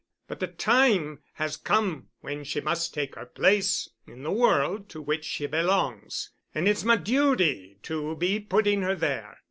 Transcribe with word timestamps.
But 0.27 0.39
the 0.39 0.47
time 0.47 1.19
has 1.33 1.57
come 1.57 2.07
when 2.21 2.43
she 2.43 2.59
must 2.59 2.91
take 2.91 3.13
her 3.13 3.27
place 3.27 3.87
in 4.07 4.23
the 4.23 4.31
world 4.31 4.89
to 4.89 4.99
which 4.99 5.23
she 5.25 5.45
belongs, 5.45 6.31
and 6.55 6.67
it's 6.67 6.83
my 6.83 6.95
duty 6.97 7.77
to 7.83 8.15
be 8.15 8.39
putting 8.39 8.81
her 8.81 8.95
there. 8.95 9.37